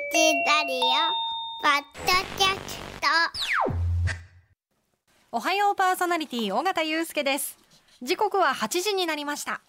[0.00, 0.04] ラ
[0.64, 0.80] リオ
[1.60, 3.08] ポッドキャスト。
[5.32, 7.58] おはようパーソナリティ尾形祐介です。
[8.00, 9.60] 時刻は8時になりました。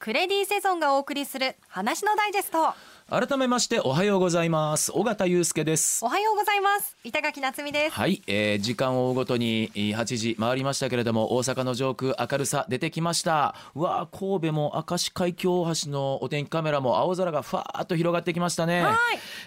[0.00, 2.74] クレディセゾンがお送りする話のダイジェスト。
[3.10, 4.90] 改めましておはようございます。
[4.94, 6.02] 尾形祐介です。
[6.02, 6.96] おはようございます。
[7.04, 7.94] 板垣夏美です。
[7.94, 13.54] はい、えー、時間を追うごとにえー8時回りましたけれども大阪の上空明るさ出てきました。
[13.74, 18.82] うわあ神戸も明石海峡大橋のお天気カメラも青空がふわーっと広がってきましたね。
[18.82, 18.96] はい。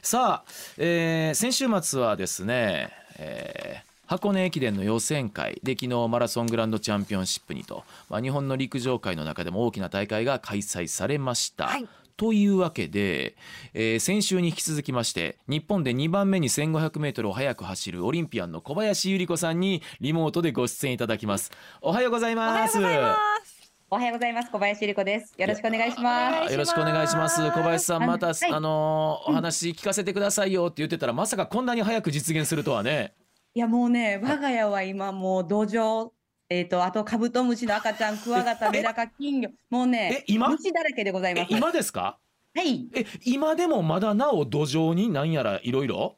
[0.03, 11.65] さあ、えー先週末はですね、えー箱根駅伝の予選会で昨日マラソングランドチャンピオンシップにと、まあ、日本の陸上界の中でも大きな大会が開催されました。
[11.65, 11.85] はい
[12.17, 13.35] というわけで、
[13.73, 21.51] えー先週に引き続きまして日本で2番目に 1500m を速く走るオリンピアンの小林百合子さんにリモートでご出演いただきます。
[21.81, 23.71] おはようございおはよますうございます。
[23.89, 24.51] おはようございます。
[24.51, 25.33] 小林理子です。
[25.37, 26.51] よろしくお願いします。
[26.51, 27.41] よろしくお願いします。
[27.41, 28.35] 小林さんまた、はい。
[28.51, 33.13] あのーお話聞かせてくださいよって言ってたらまさかこんなに早く実現するとはね。
[33.53, 36.09] いやもうね、我が家は今もう土壌、
[36.49, 40.47] えっ、とあとカブトムシの赤ちゃん、クワガタ、メダカ、金魚、もうねえ、今？
[40.49, 41.53] 虫だらけでございえます。
[41.53, 42.17] 今ですか？
[42.55, 42.87] はい。
[42.95, 46.15] え今でもまだなお土壌に何やらいろいろ？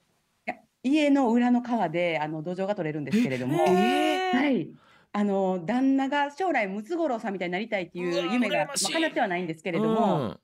[0.83, 4.35] 家の裏の川であの土壌が取れるんですけれども、えー。
[4.37, 4.69] はい。
[5.11, 10.37] あの旦那が将来ムツゴロウさんみたいになりたいっていう夢が羨まあ叶ってはないんですけれども、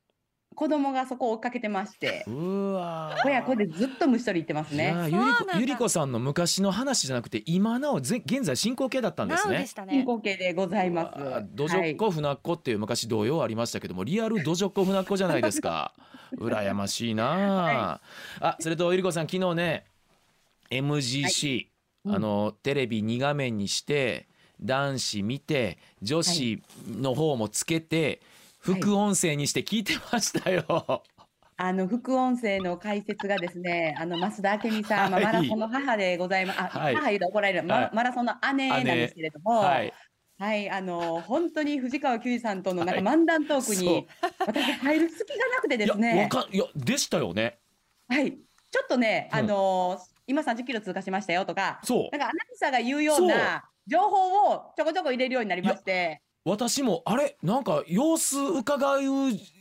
[0.56, 2.23] 子供がそこを追っかけてまして。
[2.28, 3.28] う、わー。
[3.28, 4.95] 親子でずっと虫取り行ってますね。
[5.06, 9.53] ゆりこゆりこさんの昔の話じゃなくて今なおぜ現在進行形だったんですね。
[9.53, 9.73] なおでし。
[9.73, 11.22] た進ね行形でございます。
[11.22, 15.94] うわー土ジョっ子船っ子っていう昔童謡ありましたけどもリアル土ジョっ子船っ子じゃないですか。
[16.38, 18.02] 羨ましいなあ、
[18.40, 19.86] あそれとゆりこさん昨日ね
[20.72, 21.67] MGC、
[22.06, 22.16] うん。
[22.16, 24.28] あのテレビ2画面にして
[24.62, 28.22] 男子見て女子の方もつけて、
[28.66, 31.04] 副音声にして聞いてましたよ。
[31.58, 36.60] あの副音声の解説がですね、あの増田明美さん、まあはいマラソンの母でございます。
[36.60, 36.96] あ、はい。
[36.96, 39.82] 母言うと怒られる、マラソンの姉なんですけれども、は
[40.40, 44.08] はい、い、あの本当に藤川球児さんとのなんかはい漫談トークに、
[44.40, 47.59] 私入る隙がなくてですね、かいやでしたよね。
[48.09, 49.40] はい、ちょっとね、うん。
[49.40, 52.18] あの今30キロ通過しましたよとか、そう。
[52.18, 56.24] なんかアナウンサーが言うような情報をちょこちょこ入れるようになりまして。
[56.45, 57.38] 私もあれ？
[57.41, 58.88] なんか様子伺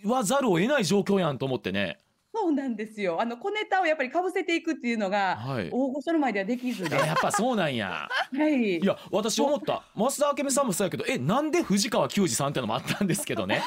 [0.05, 1.99] わざるを得ない状況やんと思ってね。
[2.37, 3.21] そうなんですよ。
[3.21, 5.71] あの小ネタをやっぱりかぶせていくっていうのが、はい。
[5.73, 8.09] 大御所の前ではできずで、あやっぱそうなんや。
[8.37, 8.79] はい。
[8.81, 13.63] いや私思った増田明美さんもそうやけどえなんで藤川球児さんってのもあったんですけどね。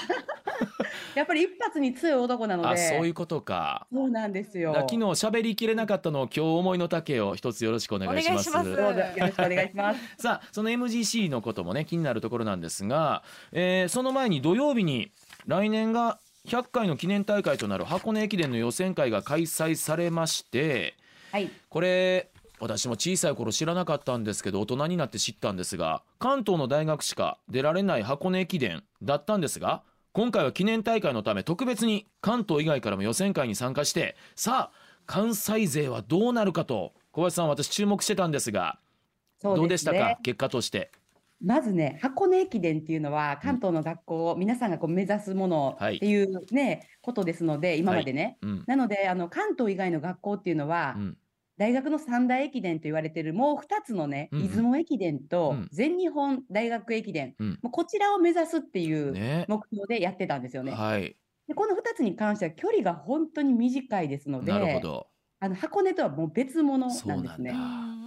[1.15, 3.87] やっぱり一発に強い男なので、あそういうことか。
[3.91, 4.73] そうなんですよ。
[4.73, 8.49] 昨日喋りきれなかったのを今日思いの丈を一つよろしくお願いします。
[8.49, 9.99] お願いしますどうぞよろしくお願いします。
[10.17, 15.11] さあその MGC のこともね気になるところなんですが、えーその前に土曜日に
[15.47, 20.95] 来年が100回の記念大会となる箱根駅伝の予選会が開催されまして
[21.31, 21.49] はい。
[21.69, 22.29] これ
[22.59, 29.83] 私も小さい頃知らなかったんですけど大人になって知ったんですが関東の大学しか出られない箱根駅伝だったんですが
[30.17, 38.79] 今回は記念大会のため特別に関東以外からも予選会に参加してさあ関西勢はどうなるかと小林さん私注目してたんですが
[39.39, 39.97] そうどうでしたか？
[39.99, 40.17] ね。
[40.23, 40.89] 結果として。
[41.39, 48.39] まずね、箱根駅伝っていうのは関東の学校を皆さんがこう目指すものはいっていうね、ことですので、今までね。
[48.41, 51.17] うんなので、あの関東以外の学校っていうのは、うん
[51.57, 54.47] 大学の三大駅伝と言われているもう2つのね、うんうん。
[54.47, 55.69] 出雲駅伝とうん。
[55.71, 57.49] 全日本大学駅伝、うん。
[57.61, 59.45] もうこちらを目指すっていうね。
[59.47, 60.71] 目標でやってたんですよね。
[60.71, 61.17] はい、
[61.47, 65.07] でこの2つに関しては距離が本当に短いですので、なるほど。
[65.39, 67.51] あの箱根とはもう別物なんですね。
[67.51, 67.97] うん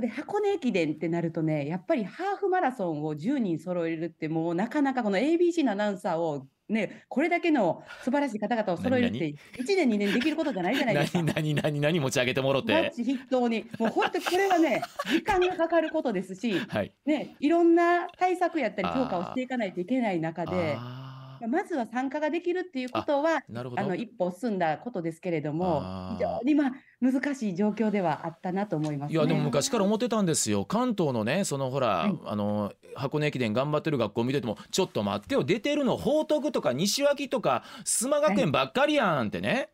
[0.00, 9.36] で箱根駅伝ってなるとね、やっぱりハーフマラソンを10人揃えるって、もうなかなかこの ABC のアナウンサーをね、これだけの素晴らしい方々を揃えるって、1
[9.76, 11.22] 年、2年できることじゃないじゃないですか。
[11.22, 12.92] 何何何何持ち上げてもろて。
[12.96, 16.92] 筆頭に、もう本当にこれはね、時間がかかることですし、はい。
[17.06, 21.11] ね、いろんな対策やったり強化をしていかないといけない中で、あ
[21.48, 23.42] まずは参加ができるっていうことは。
[23.76, 25.82] あの一歩進んだことですけれども
[26.16, 29.14] 非常にまあ難しい状況ではあったなと思います、ね。
[29.14, 30.64] いやでも昔から思ってたんですよ。
[30.64, 32.18] 関東のねそのほら、はい。
[32.24, 39.70] あの箱根駅伝頑張ってる学校見ててもちょっと待ってよ出てるの報徳とか西脇とか須磨学園ばっかりやんってね、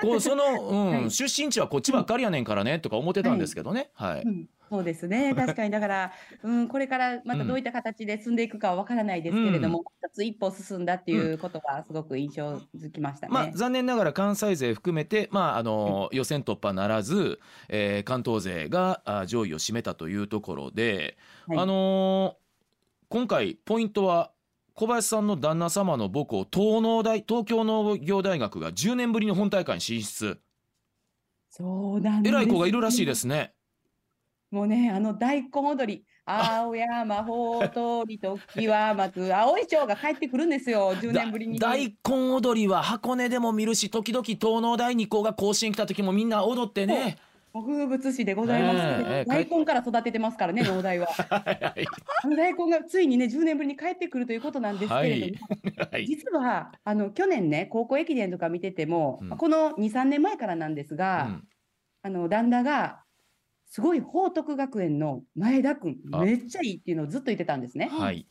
[0.00, 1.10] こうその、うん はい。
[1.10, 3.90] 出身地はこっちばっかりやねんからねとか思ってたんですけどね。
[3.94, 6.12] はい、うんそうですね、 確かに、だから、
[6.42, 13.32] うん、これからまたどういった形で進んでいくかは分からないですけれども、一つ一歩進んだっていうことがすごく印象づきましたね。
[13.32, 22.48] まあ、残念ながら関西勢含めて、まあ、あの予選突破ならず、えー関東勢があ上位を占めたというところで、はいあのー
[23.10, 24.32] 今回ポイントは
[24.74, 30.38] 小林さんの旦那様の母校東農大東京農業大学が10年ぶりに本大会に進出
[31.50, 32.34] そうなんです。
[32.34, 33.52] 偉い子がいるらしいですね。
[34.50, 41.58] もうね、あの大根踊り、青山ほうとり時は待つ、青い蝶が帰ってくるんですよ、 10年ぶりに。
[41.58, 47.18] だ大根踊りは箱根でも見るし時々東農大二校が甲子園来た時もみんな踊ってね。
[47.54, 49.04] 風物詩でございます、ね。
[49.08, 51.08] え大根から育ててますからね、農大は。
[52.22, 56.06] あの大根がついにね、10年ぶりに帰ってくるということなんですけれども、はい。
[56.06, 59.28] 実はあの去年ね、高校駅伝とか見てても、うん。
[59.30, 61.48] この2、3年前からなんですが、うん。
[62.02, 63.02] あの旦那が、
[63.68, 67.88] すごい報徳学園の前田君、あめっちゃいいっていうのをずっと言ってたんですね。
[67.92, 68.26] はい。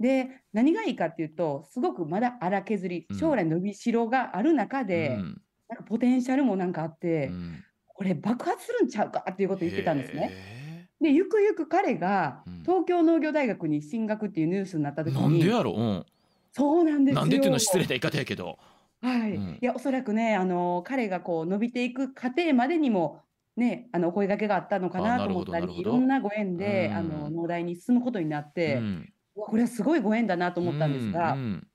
[0.00, 10.30] で、何がいいかっていうと、すごくまだ荒削りうん、将来伸びしろがある中で、うんなんかポテンシャルもなんかあって、うんこれ爆発するんちゃうかっていうことを言ってたんですね。
[10.32, 15.82] へで、ゆくゆく彼がうん東京農業大学に進学っていうニュースになった時ーなんでに、やろう？
[15.82, 16.06] ん。
[16.52, 17.20] そうなんですよ。
[17.20, 18.58] なんでっていうのは失礼な言い方やけど。
[19.02, 19.34] はい。
[19.34, 23.20] うんいや、おそらくね、あの、彼がこう伸びていく過程までにも、
[23.60, 26.96] ね、あの、お声掛けがあったのかなと思ったり、いろんなご縁で、うん。
[26.96, 29.12] あの、農大に進むことになって、うん。
[29.34, 31.66] これはすごいご縁だなと思ったんですが、うんうん。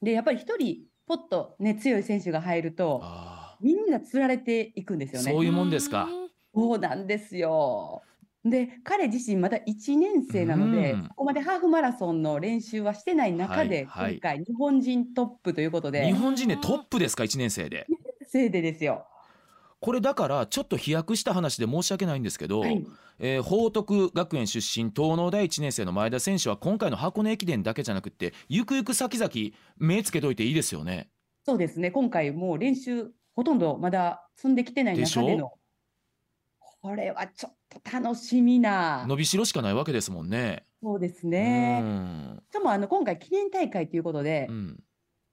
[0.00, 5.32] で、やっぱり一人、ポッとね、強い選手が入ると、あみんな釣られていくんですよね。
[5.32, 6.08] そういうもんですか。
[6.54, 8.02] そうなんですよ。
[8.44, 11.04] で、彼自身まだ1年生なので、うん。
[11.08, 14.12] そこまでハーフマラソンの練習はしてない中で、はいはい。
[14.12, 17.86] 今回、日本人トップということで、ー日本人でトップですか？1年生で。
[18.26, 19.06] せいでですよ。
[19.84, 22.86] これだからちょっと飛躍した話で申し訳ないんですけど、はい、
[23.18, 29.30] えー報徳学園出身東農大1年生の前田選手は今回の箱根駅伝だけじゃなくってゆくゆく先々
[29.76, 31.10] 目つけといていいですよね。
[31.44, 35.52] そうですね、今回もう練習、ほとんどまだ積んできてない中での、
[36.80, 40.64] これはちょっと楽しみな、伸びしろしかないわけですもんね。
[40.82, 41.80] そうですうね。
[41.80, 44.80] んしかもあの今回、記念大会ということでう、ん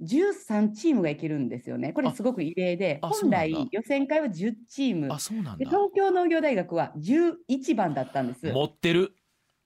[0.02, 1.94] 13チームがいけるんですよね。
[1.94, 5.72] これあすごく異例で、本来予選会は10チームあ、そうなんで、だ。
[5.72, 8.52] 東京農業大学は11番だったんです。
[8.52, 9.16] 持ってる。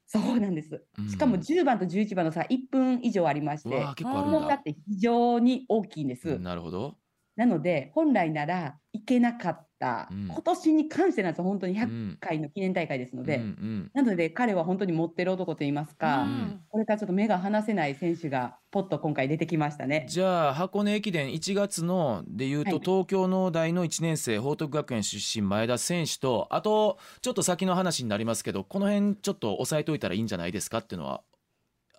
[0.07, 0.85] そうなんです。
[0.99, 3.69] うんしかも10番と11番の差1分以上ありまして。
[4.03, 6.37] この差って非常に大きいんです。
[6.39, 6.97] なるほど。
[7.35, 13.91] なので、本来ならいけなかっ今年に関してなんですよ、本当にう100ん回の記念大会ですので、うんうん。
[13.93, 16.63] なので彼は本当に持ってる男といいますか、うん。
[16.69, 20.05] これからちょっと目が離せない選手がポッと今回出てきましたね。
[20.07, 22.85] じゃあ箱根駅伝1月のでいうとはい。
[22.85, 31.23] 東京農大の1年生報徳学園出身前田選手とあとちょっと先の話になりますけどこの辺ちょっと押さえといたらいいんじゃないですかっていうのは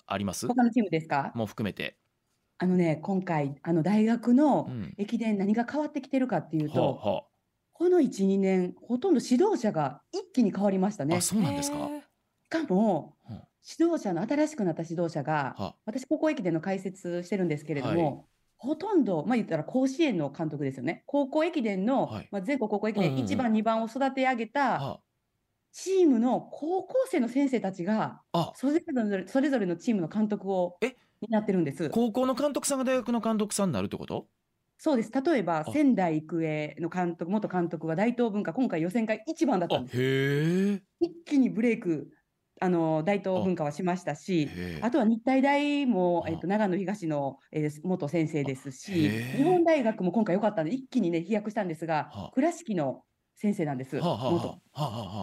[0.06, 0.46] あります？
[0.46, 1.32] 他のチームですか？
[1.34, 1.96] もう含めて。
[2.58, 4.94] あのね、今回、あの大学のうん。
[4.96, 7.26] 駅伝、何が変わってきてるかっていうはと、あは
[7.78, 11.14] この1、2年、ほとんど指導者が一気に変わりましたね。
[11.16, 11.76] あそうなんですか？
[12.48, 13.42] かもうん、
[13.78, 18.24] 指導者の新しくなった指導者が、は私、高校駅伝の解説してるんですけれども、はい。
[18.56, 21.02] ほとんど、まあ言ったら甲子園の監督ですよね。
[21.04, 22.28] 高校駅伝の、はい。
[22.30, 23.26] まあ、全国高校駅伝うんうんうん。
[23.26, 25.00] 1番、2番を育て上げたは
[25.70, 28.52] チームの高校生の先生たちが、あ。
[28.54, 30.96] それぞれそれぞれのチームの監督をえ？
[31.20, 31.90] 担ってるんです。
[31.90, 34.26] 高校の監督さんが大学の監督さんになるってこと？
[34.78, 35.10] そうです。
[35.12, 35.72] 例えば、あ。
[35.72, 40.06] 仙台育英の監督、元監督は大東文化、今回予選会1番だったあんです。
[41.00, 42.10] 一気にブレイク、
[42.60, 46.30] あの、大東文化はしましたし、あとは日体大も、あ。
[46.30, 54.62] えっと、長野東の、えー元先生ですし、日本大学も今回良かったんで、一気にね、飛躍したんですがはあ、倉敷の先生なんです、元。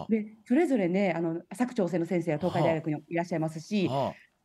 [0.08, 3.98] で、それぞれね、あの、佐久長聖の先生は東海大学にいらっしゃいますし、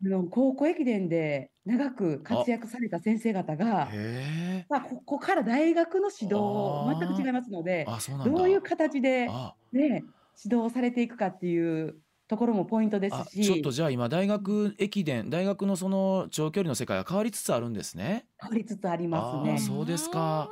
[0.06, 4.66] あはあの高校駅伝で長く活躍された先生方あが、へえ。
[4.70, 8.38] まあ、ここから大学の指導あー全く違いますので、あそうなんだ。
[8.38, 18.26] どういう形で、ね、あ指導されていくかっていうところもポイントですあし、ちょっとじゃあ今大学駅伝大学のその長距離の世界が変わりつつあるんですね。
[18.40, 19.60] 変わりつつありますね。
[19.60, 20.50] そうですか。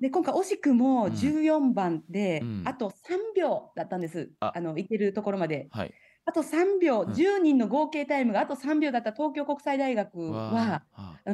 [0.00, 2.94] で、今回惜しくもうん14番で、うんあと3
[3.36, 4.30] 秒だったんです。
[4.40, 5.68] ああの、行けるところまで。
[5.70, 5.94] はい。
[6.28, 7.12] あと3秒、うん。
[7.12, 10.82] 10人の合計タイムがあと3秒だった東京国際大学は、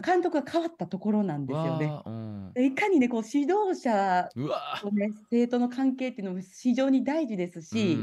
[0.05, 1.91] 監督が変わったところなんですよね。
[2.05, 2.53] うん。
[2.53, 4.29] でいかにね、こう指導者
[4.83, 8.03] とね、生徒の関係っていうのも非常に大事ですし、うんう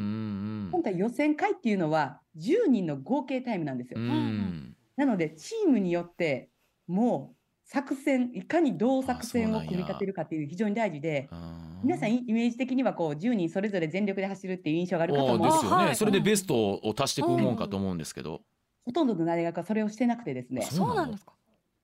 [0.67, 4.00] ん今回予選会っていうのは10人の合計タイムなんですよ。
[4.00, 4.75] うんうん。
[4.98, 6.50] なので、チームによって
[6.88, 7.38] もう
[7.71, 18.41] 作戦、いかにどう作戦を組み立てるかっていう非常に大事で、うん皆さんイメージ的にはこう10人それぞれ全力で走るっていう印象がある方もですよね、はいそれでベストを足していくもんかと思うんですけど、
[18.83, 20.61] ほとんどの大学はそれをしてなくてですね。
[20.67, 21.31] あ、そうなんですか。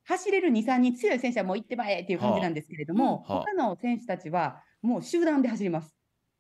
[0.04, 3.34] 走れる2、3人強い選手はもう行ってばえっていう感じなんですけれども、はあ。
[3.36, 3.46] はあ。
[3.46, 5.95] 他の選手たちはもう集団で走ります。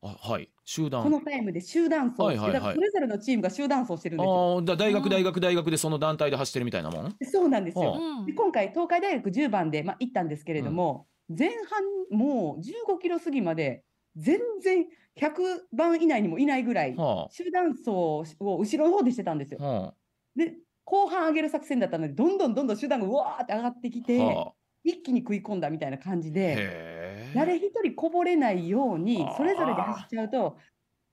[0.06, 4.56] あはい集団このタイムで集団走して、はいはいはいだからそれぞれのチームが集団走してるんですよ。
[4.58, 7.16] あーだ大うん学大学大学でその団体で走ってるみたいなもん？
[7.24, 7.92] そうなんですよ。
[7.92, 13.84] はうんで今回、東海大学10番で、まあ、行ったんですけれども、前半もう15キロ過ぎまで
[14.16, 14.86] 全然
[15.20, 15.32] 100
[15.76, 18.24] 番以内にもいないぐらい、は集団走を
[18.60, 19.66] 後ろの方でしてたんですよあ。
[19.66, 19.94] は
[20.36, 24.04] で、後半上げる作戦だったので、どんどんどんどん集団がうわーって上がってきあ。
[24.04, 24.54] て、はあ。
[24.84, 26.95] 一気に食い込んだみたいな感じで、へえ。
[27.36, 30.58] 誰一人こぼれないようにそれぞれで走っちゃうと、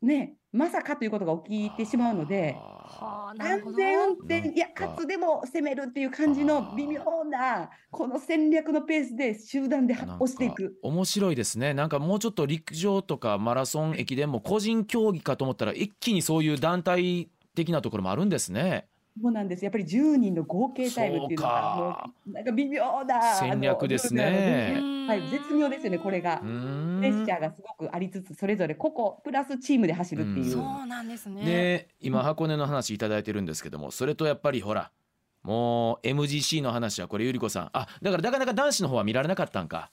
[0.00, 2.56] ね、まさかということが起きてしまうので。
[3.38, 10.76] 安全運転、いや、か勝つでも攻めるっていう感じの微妙な、この戦略のペースで集団で押していかく。
[10.82, 18.88] 面白いですねなんかもうちょっと陸上とかマラソン駅伝も個人競技かと思ったら一気にそういう団体的なところもあるんですね
[19.20, 19.64] そうなんです。
[19.64, 24.80] やっぱり10人の合計タイムっていうのが、もうなんか微妙な戦略ですね。
[25.06, 26.38] はい、絶妙ですよね、これが。
[26.38, 26.50] プレ
[27.10, 30.52] ッシャーがすごくありつつ、それぞれ個々プラスチームで走るっていう。
[30.52, 31.44] そうなんですね。
[31.44, 34.90] で今箱根の話いただいてるんですけどもそれとやっぱりほら
[35.42, 37.70] もう MGC の話はこれゆり子さん。
[37.74, 39.90] あだからなかなか男子の方は見られなかったんか、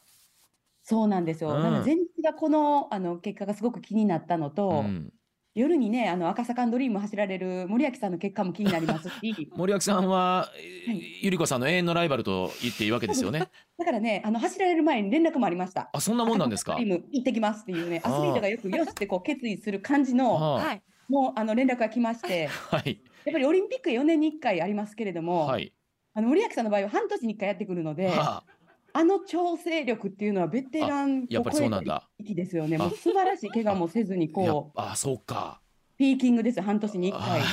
[0.83, 1.49] そうなんですよ。
[1.51, 1.63] うん。
[1.63, 5.11] だから前日がこのあの結果がすごく気になったのと、うん、
[5.55, 10.51] 夜にね、あの赤坂ドリーム走られる森脇さんの結果も気になりますし、 森脇さんは、
[10.85, 11.03] えはい。
[11.21, 13.39] ゆり子さんの永遠のライバルと言っていいわけですよね。
[13.77, 15.89] だからね、あの走られる前に連絡もありました。
[15.91, 16.73] あそんなもんなんですか？
[16.73, 20.81] ドリーム行ってきますっていうね、アスリートがよくよしってこう決意する感じの、ははい。
[21.09, 23.01] もうあの連絡が来まして、あ はい。
[23.25, 25.73] やっぱりオリンピック4年に1回ありますけれども、はい。
[26.13, 28.43] あの森脇さんの場合は半年に1回やってくるので、はあ
[28.93, 32.07] あの調整力っていうのはベテランやっぱりそうなんだ。
[32.19, 32.77] 域ですよね。
[32.77, 32.79] あ。
[32.79, 34.75] もう素晴らしい怪我もせずにこう。
[34.75, 35.59] ぱあそうか。
[35.97, 37.41] ピーキングですよ半年に1回。
[37.41, 37.43] あ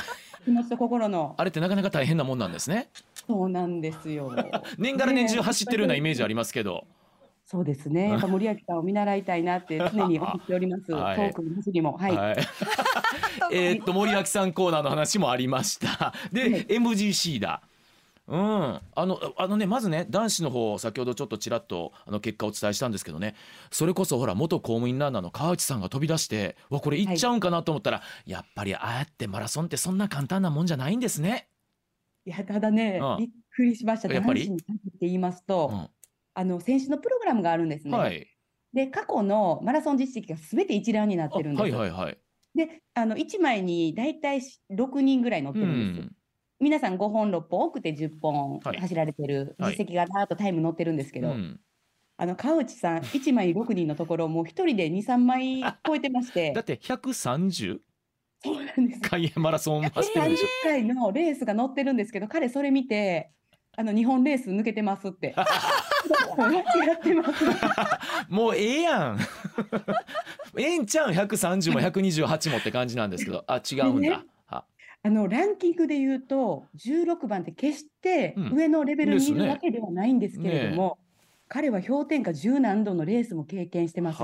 [0.45, 1.35] 気持ちと心の。
[1.37, 2.89] あれってなかなか大変なもんなんですね。
[3.27, 4.33] そうなんですよ。
[4.79, 6.87] 年がら年中走ってるようなイメージありますけど、
[7.45, 8.09] そうですね。
[8.11, 10.91] やっぱ森脇さんを見習いたいなって常に思っております。
[10.93, 11.15] はい。
[11.17, 11.97] トークの走りも。
[11.97, 12.15] はい。
[12.15, 12.37] はい。
[13.51, 16.13] えーっと森脇さんコーナーの話もありました。
[16.31, 16.65] で、はい。
[16.65, 17.61] MGC だ
[18.27, 23.35] うん、あのあのねまずね男子の方先ほどちょっとちらっとあの結果をお伝えしたんですけどね
[23.71, 31.47] それこそほら元公務員ランナーの川内さんが飛び出してわこれ行っちゃうんかなと思ったら、やっぱりああやってマラソンってそんな簡単なもんじゃないんですね。
[32.25, 34.13] いやただねうん、びっくりしました。
[34.13, 34.41] やっぱり？
[34.41, 35.89] 男子に限って言いますと、うん
[36.39, 37.97] あの選手のプログラムがあるんですね。
[37.97, 38.27] はい、
[38.71, 41.61] で過去のマラソン実績がすべて一覧になっあてるんです。
[41.61, 42.17] はいはいはい。
[42.53, 44.41] であの1枚に大体
[44.71, 46.05] 6人ぐらい乗ってうるんです。
[46.05, 46.11] ん
[46.59, 48.77] 皆さん5本6本多くて10本はい。
[48.79, 51.59] 走られてるはい実績がだーっとタイム乗ってるんですけど、うん。
[52.17, 56.51] あの川内さん 1枚6人のところもう1人で23枚超えてまして。
[56.55, 57.79] だって130
[58.43, 59.01] そうなんです。
[59.01, 60.47] 回マラソン走ってる30でしょ。
[60.63, 63.31] 回のレースが載ってるんですけど彼それ見て
[63.75, 65.35] あの日本レース抜けてますって。
[66.37, 66.61] 間違
[66.93, 67.43] ってます
[68.29, 69.19] もうええやん。
[70.57, 73.43] ええんちゃうん？130も128もって感じなんですけど。
[73.47, 74.23] あ違うんだ。
[75.03, 80.97] ああのランキングで言うと16番って決してうん上のレベルにいるわけではないんですけれども、
[81.49, 84.23] 彼は氷点下10何度のレースも経験してますし、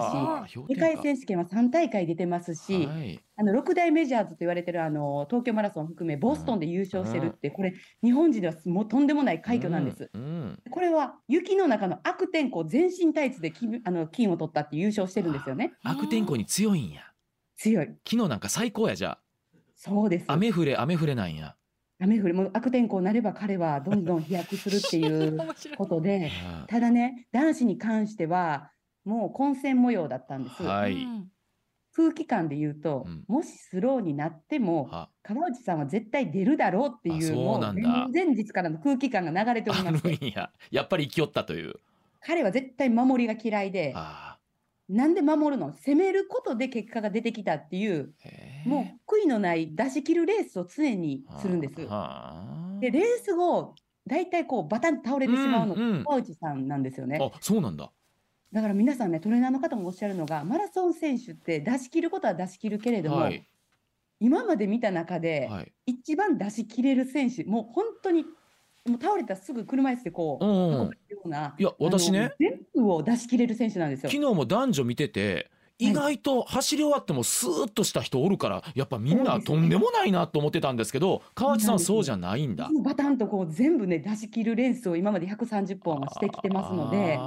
[0.70, 10.10] 世界選手権は3大会出てますし、はいあの6大メジャーズと言われてるあの東京マラソン含めボストンで優勝してるって、これ日本人ではもうとんでもない快挙なんです。
[10.13, 15.74] うんうんこれは雪の中の悪天候全身タイツで金あの金を取ったって優勝してるんですよね。
[15.84, 17.01] 悪天候に強いんや。
[17.56, 17.86] 強い。
[18.08, 19.18] 昨日なんか最高やじゃ
[19.86, 20.25] そうです。
[20.30, 21.56] あ雨降れ雨降れなんや。
[22.00, 25.38] 雨降りもう悪天候になれば彼はどんどん飛躍するっていう
[25.78, 28.72] ことで、はただね、男子に関しては
[29.04, 30.63] もう混戦模様だったんです。
[30.63, 31.30] はいうん
[31.96, 40.50] 空気感で言うと、うんもしスローになっても、は川内さんは絶対出るだろうっていあそう前日からの空気感が流れておりあまして、るんや。
[40.72, 41.75] やっぱり生きよったという。
[42.22, 44.33] 彼は絶対守りが嫌いで、あ
[44.93, 45.71] なんで守るの？
[45.73, 48.13] 攻めることで結果が出てきたっていう、
[48.65, 51.81] もう悔いのない出し切るレースを常にするんです。
[51.85, 57.19] はあで、レース後、大体こうバタンと倒れてしまうのがうんうん川内さんなんですよね。
[57.21, 57.91] あそうなんだ。
[58.51, 63.47] だから皆さんね、トレーナーの方もおっしゃるのが、マラソン選手って出し切ることは出し切るけれども、はい
[64.19, 65.73] 今まで見た中で、はい。
[65.85, 68.23] 一番出し切れる選手、もう本当に、
[68.86, 70.52] もう倒れたらすぐ車椅子でこう、うん
[71.10, 74.10] ような、いや私ね全部を出し切れる選手なんですよ。
[74.10, 75.50] 昨日も男女見てて
[75.80, 82.70] 意外と走り終わってもスーッとした人おるからやっぱみんなとんでもないなと思ってたんですけど川内さんそうじゃないんだ。
[82.84, 87.18] バタンとこう全部ね出し切るレースを今まで130本はしてきてますので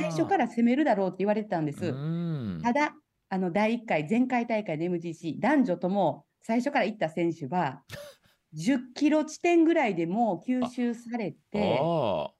[0.00, 1.86] 最初からら攻めるだろうって言われてたんです。
[1.86, 2.94] うんただ
[3.30, 7.82] あの第1回前回大会の MGC 男女とも最初から行った選手は
[8.56, 12.34] 10キロ地点ぐらいでもう吸収されてあも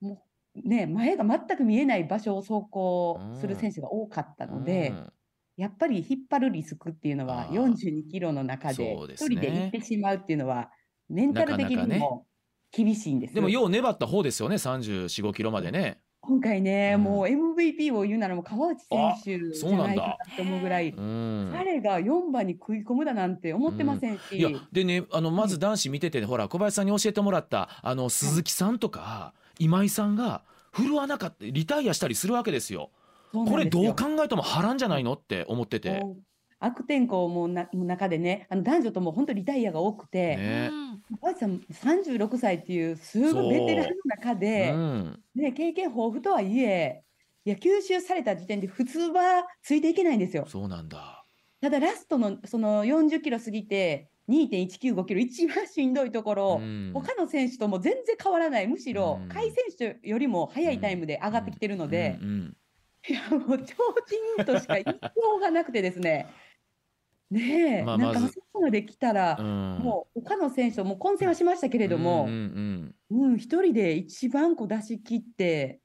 [0.00, 5.12] うね前が全く見えない場所を走行する選手が多かったーので、うん。
[5.56, 10.70] やっぱり引っ張るリスクっていうのはあー42キロの中でそうです1人で行ってしまうっていうのは
[11.08, 12.26] メンタル的にも
[12.70, 13.34] 厳しいんです。
[13.34, 16.00] でもよう粘った方ですよね3 4 5キロまでね。
[16.24, 17.02] 今回ね、うん。
[17.02, 32.90] もう MVP を言うならもう川内選手じゃそうなんだないかなと思うぐらい、うん彼が4番に食い込むだなんて思ってませんし、いやでねあのまず男子見てて、ほら小林さんに教えてもらったあの鈴木さんとか、今井さんが振るわなかったリタイアしたりするわけですよ。
[33.32, 36.02] これどう考えても波乱じゃないのって思ってて。
[36.64, 40.70] 悪天候もなの中でね、あの男女とも本当リタイアが多くて、ね。
[41.20, 47.02] 川内さん36歳っていうすごいベテランの中うで、ん、ね、経験豊富とはいえ、
[47.44, 50.44] いや吸収された時点で普通はついていけないんですよ。
[50.46, 51.24] そうなんだ。
[51.60, 56.92] ただラストのその40キロ過ぎて2.195キロ一番しんどいところ、うん。
[56.94, 58.68] 他の選手とも全然変わらない。
[58.68, 59.28] むしろうん。
[59.28, 62.18] 甲斐選手よりも速いタイムで上がってきてるので、
[63.08, 63.74] いやもう超
[64.36, 66.28] 人としか言いようがなくてですね
[67.32, 68.32] ねえ、まあなんかまず。
[68.32, 69.78] あそこまで来たら、うん。
[69.78, 75.80] もう他の選手ともう混戦はしましたけれども、うんうんうん、一人で一番こう出し切って、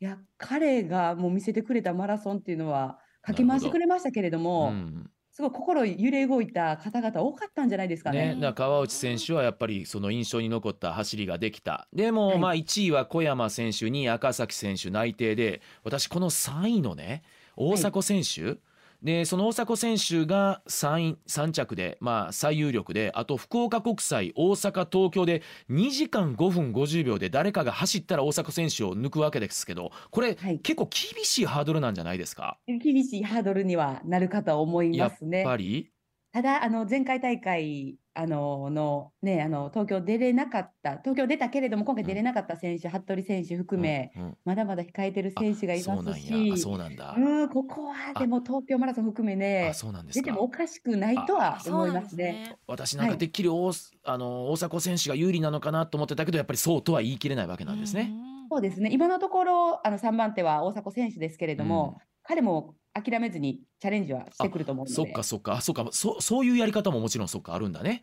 [0.00, 5.10] いや、彼がもう見せてくれたマラソンっていうのは、かけ回してくれましたけれどうんも、うん。
[5.30, 8.40] すごい心揺れ動いた方々多かったんじゃないですかね、ね。
[8.40, 11.86] だから川内選手はやっぱりその印象に残った走りができた。
[11.92, 12.38] でもはい。
[12.40, 17.22] まあ1位は小山選手2位赤崎選手内定で私この3位のね
[17.54, 18.56] 大迫選手、
[19.02, 30.58] でその大迫選手が3位3着でまあ最有力であと福岡国際大阪東京で2時間5分50秒で誰かが走ったら大迫選手を抜くわけですけどこれ、はい。
[30.58, 32.58] 結構厳しいハードルなんじゃないですか？
[32.66, 35.44] 厳しいハードルにはなるかと思いやっますね。
[35.44, 35.90] ぱり？
[36.38, 44.36] ただ、あの前回大会あのの、ね、あの東京出れなかった、東京出たけれども、今回出れなかった選手、服部選手含め、うんうん。
[44.44, 50.26] まだまだ控えてる選手がいますし、そうなんだ、うん、ここはでも東京マラソン含めねあ、そうなんですか。
[50.26, 52.00] 出てもおかしくないとは思いまね。
[52.02, 52.56] ですすね。
[52.68, 53.72] 私なんかてっきり大,、
[54.04, 58.12] あの大迫選手が有利なのかなと思ってたけどやっぱりそうとは言い切れないわけなんですね。
[58.48, 64.94] そうですね、今のところ、あの3番手は大迫選手ですけれども、彼も諦めずにチャレンジはしてくると思うので。
[64.94, 65.52] そっか、そっか。
[65.54, 65.86] あそっか。
[65.92, 68.02] そそういうやり方ももちろんそっかあるんだね。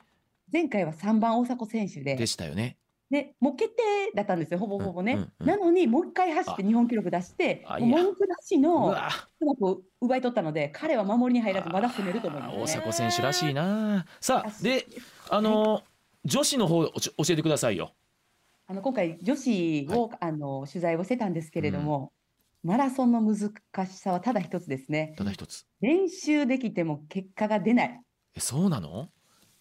[0.52, 2.78] 前回は3番大迫選手で、でしたよね。
[3.10, 3.84] でもう決定
[4.16, 5.14] だったんですよ、ほぼほぼね。
[5.14, 5.48] うんうんうん。
[5.48, 12.82] なのに、もう一回走って日本記録出して、文句なしうのわうまく奪い取ったので、彼は守りに入らず、まだ攻めると思います、ね。
[12.82, 14.06] 大迫選手らしいな。
[14.20, 14.88] さああで
[15.30, 15.84] あの、
[16.24, 16.94] 女子の方教
[17.30, 17.94] えてくださいよ。
[18.68, 22.12] あの今回、女子を、あの取材をしてたんですけれども、
[22.66, 23.52] マラソンの難
[23.86, 25.14] しさはただ一つですね。
[25.20, 25.68] ただ一つ。
[25.82, 28.02] 練習できても結果が出ない。
[28.36, 29.10] えそうなの？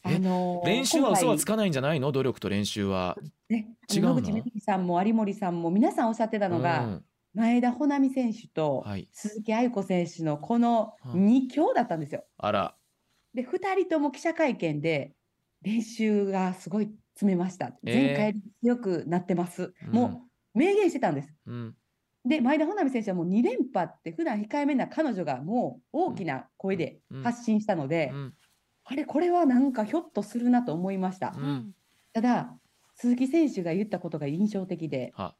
[0.06, 2.10] えあの練習は嘘はつかかないんじゃないの？
[2.12, 3.18] 努力と練習は。
[3.50, 4.14] ね、違うの？
[4.14, 7.04] 野口みずきさんも有森さんも皆さんおっしゃってたのが、うん
[7.36, 9.08] 前田穂波選手とはい。
[9.12, 12.24] 鈴木愛子選手のこのうん2強だったんですよ。
[12.38, 12.74] あら。
[13.34, 15.12] で、2人とも記者会見で
[15.60, 17.72] 練習がすごい詰めました。
[17.84, 19.74] えー前回強くなってます。
[19.88, 20.22] うんも
[20.54, 21.34] う明言してたんです。
[21.46, 21.76] うん。
[22.24, 27.22] で、前田穂波選手はもう2連覇って普段控えめな彼女がもう大きな声でうん。
[27.22, 28.36] 発信したので、うん。
[28.84, 31.34] あれ、これはなんかひょっとするなと思いました。
[31.36, 31.74] うん。
[32.12, 32.58] ただ、
[32.96, 35.36] 鈴木選手が言ったことが印象的で、は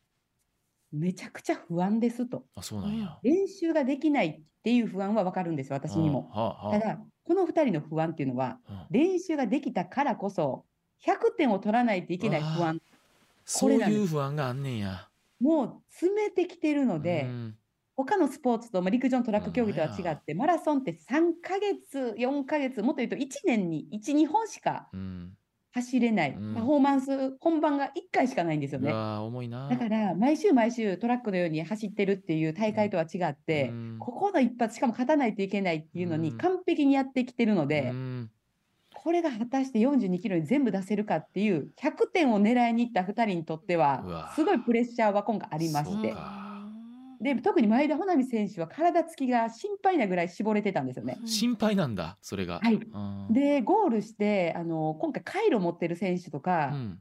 [0.92, 2.46] めちゃくちゃ不安ですと。
[2.54, 3.20] あそうなんや。
[3.22, 6.30] 練習ができないっていう不安はわかるんですよ、私にも。
[6.30, 6.70] はあはあ。
[6.70, 8.86] ただ、この2人の不安っていうのは、うん。
[8.90, 10.66] 練習ができたからこそ、
[10.98, 12.78] 100点を取らないといけない不安、
[13.46, 15.10] そういう不安があんねんや。
[15.44, 17.54] もう詰めてきてるので、うん。
[17.96, 25.32] 他のスポーツと、まあ、陸上のトラック競技とは違って、マラソンって3ヶ月、4ヶ月、もっと言うと1年に1、2本しかうん。
[25.70, 26.54] 走れない、うん。
[26.54, 28.90] パフォーマンス、本番が1回しかないんですよね。
[29.68, 33.96] だから、毎週毎週トラックのように走ってるっていう大会とは違って、うん。
[34.00, 36.38] ここの一発、しかも勝たないといけないっていうのにうん。
[36.38, 38.30] 完璧にやってきてるので、うん
[39.04, 46.14] これが果たして42キロに全部出せるかっていう100点を狙いに行った2人にとっては、すごいプレッシャーは今回ありまして。
[47.20, 51.18] で特に前田穂波選手は体つきが心配なぐらい絞れてたんですよね。
[51.26, 52.60] 心配なんだそれが。
[52.62, 52.74] はい。
[52.74, 53.28] うん。
[53.30, 56.98] で、ゴールして、あの今回、カイロ持ってる選手とか、うん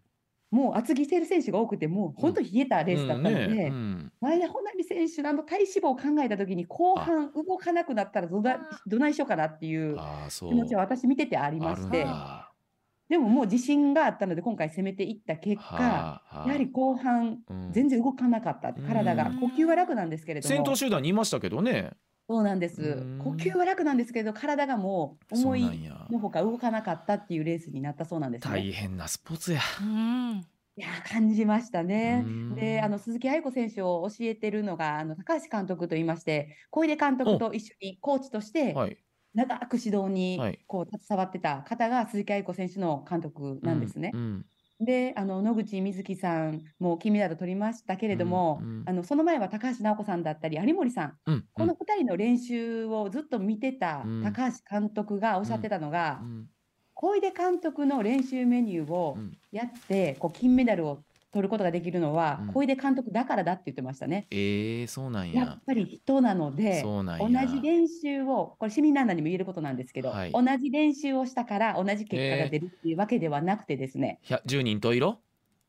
[0.54, 3.66] もう厚着してる選手が多くて、もう本当冷えたレースだったので、うんね。
[3.66, 4.12] うん。
[4.22, 10.50] 前田穂波選手のあの体脂肪を考えたときに、後半動かなくなったらどだどないしようかなっていうああそう。
[10.50, 12.52] 気持ちは私見ててありまして、だ
[13.10, 16.48] でももう自信があったので、今回攻めていった結果、はあはあ。
[16.48, 17.72] やはり後半、うん。
[17.72, 19.39] 全然動かなかったって、体がうん。
[19.39, 21.94] 呼吸は楽なんですけれども、先頭集団にいましたけどね。
[22.30, 25.90] そうなんですうん呼吸は楽なんですけど、体がもう思い。
[26.10, 28.52] のほか動かなかったっていうレースになったそうなんですね。
[28.52, 29.62] 大変なスポーツや。
[29.82, 32.56] うんいやー感じましたねうん。
[32.56, 38.98] で、あの鈴木愛子選手を教えてるのが、あの高橋監督といいまして、小出監督と一緒にコーチとして、はい。
[39.36, 44.12] 長く指導にはいこう携わってた方が鈴木愛子選手の監督なんですね。
[44.14, 44.46] うん
[44.86, 48.84] で、あの野口みずきさんも金メダル取りましたけれども、うんうん。
[48.88, 54.24] あのその前は高橋尚子さんだったり、有森さん、うんこの2人の練習をずっと見てたうん。
[54.24, 56.48] 高橋監督がおっしゃってたのが、うん。
[56.96, 59.38] 小出監督の練習メニューをうん。
[59.52, 62.54] やって、こう金メダルを取ることができるのは、うん。
[62.54, 64.28] 小出監督だからだって言ってましたね。
[64.30, 65.46] えー、そうなんや。
[65.46, 70.32] やっぱり人なので、そうなん同やじ練習を、これ、市民ランナーにも言えることなんですけど、はい。
[70.32, 75.17] 同じ練習をしたから同じ結果が出るっていうわけではなくてですね、100 10人十色？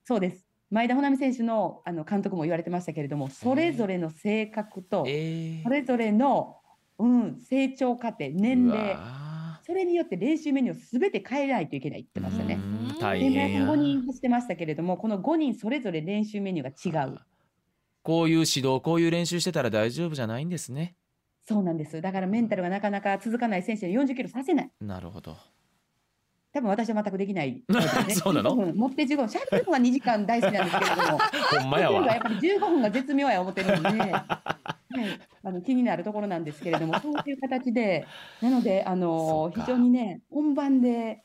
[0.04, 0.46] そうです。
[0.70, 5.62] 前田穂波選手のあの監督も言われてましたけれども、それぞれの性格と、えー。
[5.62, 6.58] それぞれの、
[6.98, 9.23] うん、成長過程、年う齢、わ
[9.64, 12.58] それによって練習メニューをすべて変えないといけないって言ってましたね。
[13.00, 17.18] 大で、変や5人走ってましたけれども、この5人それぞれ練習メニューが違う。
[18.02, 20.94] こういう指導こういう練習してたら大丈夫じゃないんですね
[21.48, 22.00] そうなんです。
[22.00, 24.70] だからメンタルがなかなか続かない選手に40キロさせない。
[24.80, 25.36] なるほど
[26.54, 27.64] 多分私は全くできないね。
[28.14, 31.18] そうなの？15分持って15分、シャープのは2時間大好きなんですけれども、
[31.60, 34.22] ほんまややわっぱり15分が絶妙や思ってるんで、 はい、
[35.42, 38.06] あの気になるところなんですけれども、そういう形で、
[38.40, 41.22] なので、あの非常にね、本番で、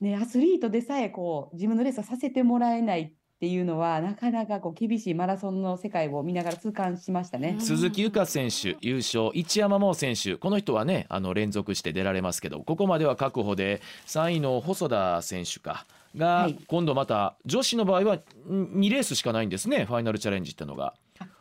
[0.00, 3.12] ね、アスリートでさえこう自分のレースをさせてもらえない
[3.44, 7.56] っていうのは、なかなかこう厳しいマラソンの世界を見ながら痛感しましたね。
[7.60, 9.30] 鈴木優花選手優勝。
[9.34, 10.36] 一山真央選手。
[10.36, 15.84] この人はねあの連続して出られますけどここまでは確保で3位の細田選手か。
[16.16, 16.58] が、はい。
[16.68, 20.94] 今度また女子の場合は2レースしかないんですねファイナルチャレンジってのが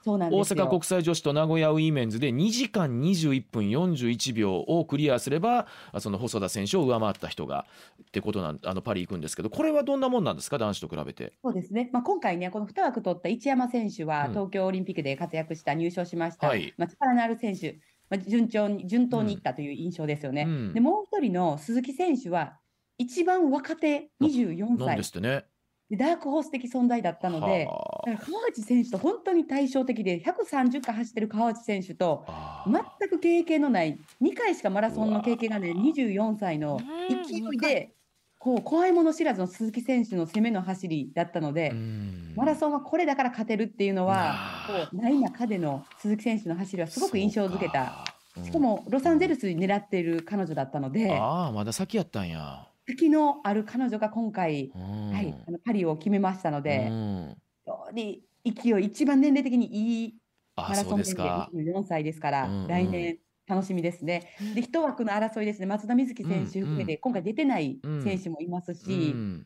[0.05, 7.65] 大阪国際女子と名古屋ウィメンズで2時間21分41秒をクリアすればあその細田選手を上回った人が
[8.01, 10.57] ってことなんあのパリ行くんですけどこれはどんなもんなんですか？
[10.57, 11.33] 男子と比べて。
[11.43, 14.31] そうですね、まあ、今回ね、この2枠取った一山選手は、うん。
[14.31, 16.73] 東京オリンピックで活躍した、入賞しました、はい。
[16.77, 20.43] まあ、力のある選手、まあ、順調に順当にいったという印象ですよね。
[20.47, 20.73] うん。
[20.73, 22.59] でもう一人の鈴木選手は、
[22.97, 25.45] 一番若手24なん歳ですってね。
[25.93, 32.25] で、ダークホース的存在だったので、はだから川内選手と本当に対照的で、130回走ってる川内選手と、
[32.65, 37.93] 全く経験のない、2回しかマラソンの経験がない24歳のうん勢いで、
[38.39, 42.33] こう怖いもの知らずの鈴木選手の攻めの走りだったので、うん。
[42.35, 48.03] マラソンはこれだから勝てるっていうのは、あこうない中での鈴木選手の走りはすごく印象づけた。
[48.43, 52.67] しかもロサンゼルスに狙っている彼女だったので、ああまだ先やったんや。
[52.87, 55.11] 先のある彼女が今回、うん。
[55.11, 57.37] はい、あのパリを決めましたので、うん。
[57.65, 60.15] 非常に勢い、一番年齢的にいい
[60.55, 61.49] マラソン年ですか。
[61.53, 61.65] 齢、。
[61.65, 62.67] 24歳ですから、うんうん。
[62.67, 63.17] 来年
[63.47, 64.35] 楽しみですね。
[64.53, 69.45] で、一枠の争いですね、松田瑞生選手含めて、今回出てない選手もいますうし、ん。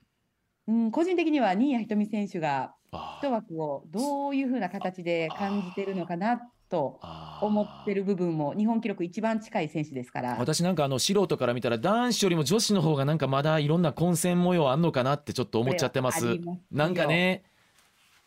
[0.67, 6.99] うん個人的には新谷仁美選手があ一枠をどういうふうな形で感じてるのかなと
[7.41, 16.39] 思ってる部分も、日本記録一番近い選手ですから、私なんかあの素人から見たら男子よりも女子の方がなんかまだいろんな混戦模様あんのかなってちょっと思っちゃってます。
[16.71, 17.43] なんかね。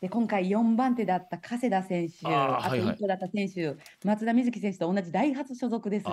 [0.01, 2.97] で今回4番手だった加世田選手、あとあーはいはい。
[2.97, 6.09] 1だった選手、松田瑞生選手と同じダイハツ所属ですし、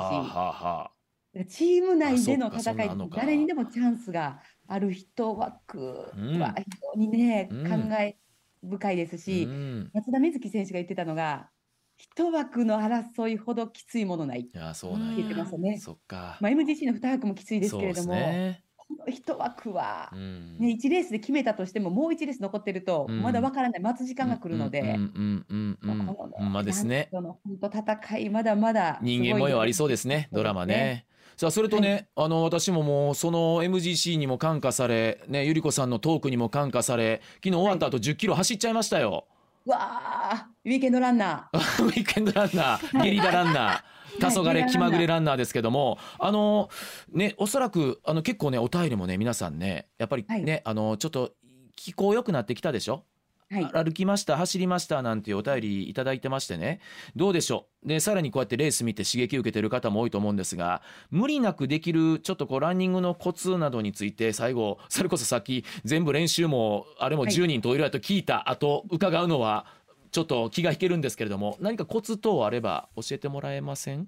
[1.48, 6.40] チーム内での戦い誰にでもチャンスがある一枠うん。
[6.40, 7.70] は非常にね、うん。
[7.70, 8.16] 感慨
[8.62, 9.92] 深いですあし、うん。
[9.94, 11.50] 松田瑞生選手が言ってたのが、
[11.98, 14.42] 一枠の争いほどきついものない。
[14.42, 15.78] いやそうなん言ってやましたね。
[15.80, 16.38] そっか。
[16.40, 18.64] まあ、MGC の2枠もきついですけれども、ね。
[18.76, 20.58] この一枠はう、ん。
[20.60, 23.22] ね、1レースで決めたとしても、もう1レース残ってると、うん。
[23.22, 26.06] まだわからない、待つ時間が来るので、うんうんうんうんうん。
[26.06, 27.10] まあこのですね。
[27.12, 31.06] 本当戦い、まだまだ人間模様ありそうですねドラマね。
[31.38, 39.37] さあそれとね、あの私ももうその MGC にも感化され、ね、ゆり子さんのトークにも感化され昨日終わった後10キロ走っちゃいましたよ、う
[39.68, 43.82] わあ、ウィーケンドランナウィーケンドランナーゲリラランナー。
[44.20, 46.70] 黄昏気まぐれランナーですけどもあの
[47.12, 50.62] ねおそらくあの結構ねお便りもね皆さんねやっぱりね、はい。
[50.64, 51.34] あのちょっと
[51.76, 53.04] 気候良くなってきたでしょ？
[53.14, 53.17] ー。
[53.50, 53.66] はい。
[53.86, 56.82] 歩きました走りましたなんていうお便りいただいてましてね。
[57.16, 57.88] どうでしょう？
[57.88, 60.82] でさらにこうやってレース見て刺激受けてる方も多いと思うんですが
[61.12, 67.32] 無理なくできるちょっとこうランニングのコツなどについて最後それこそさっき全部練習もあれもはい。
[67.32, 69.66] 10人といろいろと聞いた後伺うのは
[70.12, 74.08] ちょっと気が引けるんですけれども何かコツ等あれば教えてもらえません？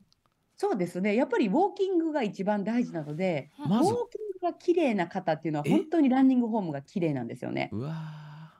[0.57, 1.15] そうですね。
[1.15, 3.91] やっぱりウォーキングが一番大事なので、まず。
[3.91, 5.69] ウォーキングが綺麗な方っていうのはえ？
[5.69, 7.69] 本当にランニングフォームが綺麗なんですよね。
[7.71, 7.95] うわ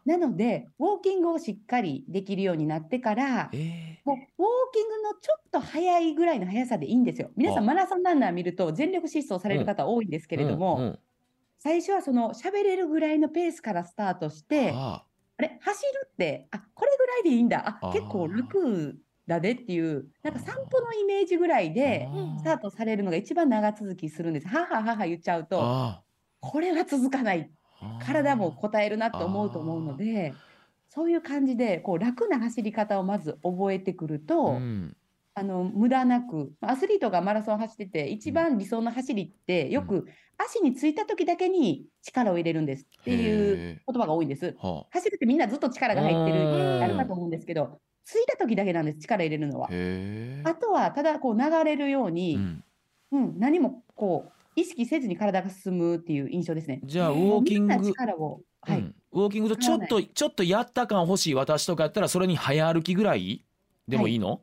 [0.06, 4.26] なので、ウォーキングをしっかりできるようになってからー、えもうウォー
[4.74, 7.32] キングのちょっと早いぐらいの速さでいいんですよ。
[7.36, 11.00] 皆さあんマラソンランナー見ると全力疾走される方多いんですけーれども、うんうん
[11.62, 15.04] 最初はその喋れるぐらいのペースからスタートして、あ
[15.38, 17.80] あれ走るって、あ、これぐらいでいいんだ。
[17.82, 22.08] あ、結構楽だでっていう、なんか散歩のイメージぐらいで
[22.38, 24.48] スタートされるのが一番長続きするんです。
[24.48, 26.04] はははは言っちゃうと、あ
[26.40, 27.52] これは続かない。
[27.82, 30.34] ー体も応えるなと思うと思うので、
[30.90, 34.96] そういう感じでこう楽な走り方をまず覚えてくると、うん。
[35.36, 40.06] あの無駄なくアスリートがマラソン走ってて一番理想の走りってよく
[40.38, 44.56] 足についた時だけに力を入れるんですっていうへ言葉が多いんです。
[44.92, 46.84] 走るってみんなずっと力が入ってるうん。
[46.84, 49.70] あるかと思うんですけどついた時だけなんです力入れるのは。
[50.44, 50.56] あ。
[50.56, 52.64] とはただこう流れるようえ、に、うん。
[53.12, 56.82] うん、何もこう意識せずに体が進むっていう印象ですね。
[56.84, 57.74] じゃあウォーキング。
[57.82, 58.80] 力を、はい。
[58.80, 58.96] うん。
[59.12, 63.46] ウォーキングとちょっとちょっとやった感欲しい私とかやったらそれに早歩きぐらい
[63.88, 64.16] でもい。
[64.16, 64.42] いの、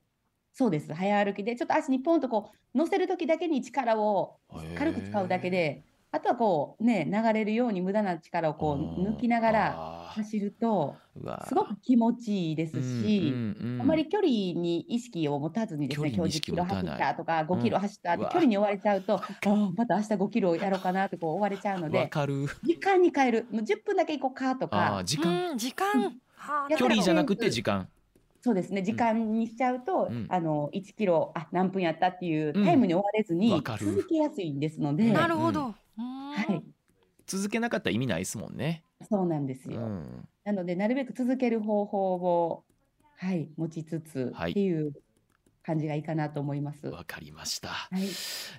[0.53, 0.93] そうです。
[0.93, 4.39] 早歩きでちょっと足にポンとこう乗せる時だけに力を
[4.75, 5.85] 軽く使うだけで
[6.17, 10.97] あとはこうね流れるように無駄な力をこう抜きながらら走ると
[11.47, 13.33] すごく気持ちいいですし、
[13.81, 22.47] あまり距離に意識を持たずにですね、今日10距離に意識キロ走ったとか、5キロ走ったって距離に追われちゃうと、ああまた明日5キロやろうかなってこう追われちゃうのわで、かる。
[22.63, 25.51] 時間に変える、もう10分だけ行こうかとあかー、時間。
[25.51, 26.19] うん時間。
[26.79, 27.03] 距離。
[27.03, 27.89] じゃなくて時間。
[28.43, 30.27] そうですね、時間にしちゃうと、うん。
[30.29, 32.65] あの1キロあ何分やったっていううん。
[32.65, 36.57] タイムに追われずに続けやすいんですので、なはるほど、うん。
[36.57, 36.63] い、
[37.27, 39.81] 続けなかったら意味ないですもんね、そうなんですよ。
[39.81, 42.65] うん、なので、なるべく続ける方法を、
[43.17, 44.51] はい、持ちつつはい。
[44.51, 44.93] っていう
[45.63, 46.87] 感じがいいかなと思います。
[46.87, 48.03] わかりました、はい、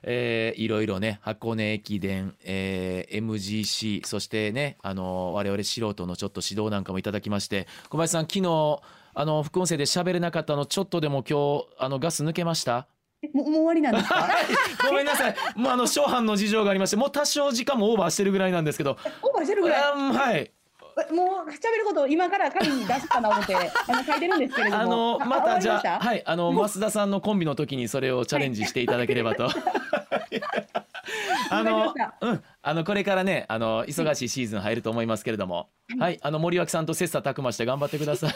[0.03, 8.81] えーいろいろね箱根駅伝、えー MGC そしてねあの我々素人のちょっと指導なんかもいただきまして小林さん昨日
[9.13, 12.89] あの副音声で喋れなかったのちょっとでも今日あのガス抜けました？
[12.89, 12.96] え
[13.33, 14.27] もう終わりなんですか？
[14.89, 15.35] ごめんなさい。
[15.55, 18.97] もうあの初版の事情がありましてもう多少時間もオーバーしてるぐらいなんですけど。
[19.21, 19.81] オーバーしてるぐらい？
[20.13, 20.51] はい。
[20.99, 23.59] えもう喋ることを今から紙に出すかな思ってあ
[23.89, 24.81] の書いてるんですけれども。
[24.81, 29.47] あのまたじゃあはいあの増田さんのコンビの時にそれをチャレンジしていただければと。
[31.49, 32.43] あのうん。
[32.61, 36.19] あのこれからねあの忙しいシーズン入ると思いますけれども、はい。
[36.21, 38.33] あの森脇さんと切磋琢磨して頑張ってください。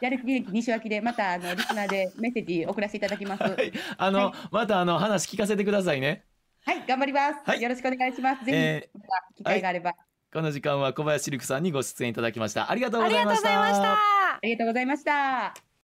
[0.00, 3.42] やる気元気西脇でまたあのリスナーでメッセージ送らせていただきます。
[3.42, 6.24] はい、あの、はいまたあの話聞かせてくださいね。
[6.86, 8.44] 頑張ります、はいよろしくお願いします。
[8.44, 9.94] ぜひ、えまた機会があれば、
[10.32, 12.70] この時間は小林陸さんにご出演いただきました。
[12.70, 13.70] ありがとうごありがとうざいました。
[13.70, 15.69] ございましたありがとうございました。